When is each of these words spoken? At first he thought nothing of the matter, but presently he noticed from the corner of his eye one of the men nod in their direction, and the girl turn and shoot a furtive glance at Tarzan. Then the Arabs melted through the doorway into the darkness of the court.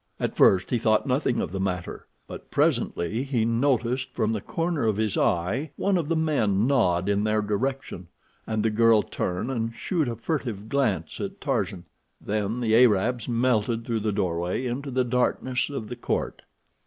At 0.19 0.35
first 0.35 0.71
he 0.71 0.79
thought 0.79 1.05
nothing 1.05 1.39
of 1.39 1.51
the 1.51 1.59
matter, 1.59 2.07
but 2.27 2.49
presently 2.49 3.21
he 3.21 3.45
noticed 3.45 4.11
from 4.15 4.31
the 4.33 4.41
corner 4.41 4.87
of 4.87 4.97
his 4.97 5.15
eye 5.15 5.69
one 5.75 5.95
of 5.95 6.07
the 6.07 6.15
men 6.15 6.65
nod 6.65 7.07
in 7.07 7.23
their 7.23 7.39
direction, 7.43 8.07
and 8.47 8.63
the 8.63 8.71
girl 8.71 9.03
turn 9.03 9.51
and 9.51 9.75
shoot 9.75 10.07
a 10.07 10.15
furtive 10.15 10.69
glance 10.69 11.19
at 11.21 11.39
Tarzan. 11.39 11.85
Then 12.19 12.61
the 12.61 12.75
Arabs 12.83 13.29
melted 13.29 13.85
through 13.85 13.99
the 13.99 14.11
doorway 14.11 14.65
into 14.65 14.89
the 14.89 15.03
darkness 15.03 15.69
of 15.69 15.87
the 15.87 15.95
court. 15.95 16.41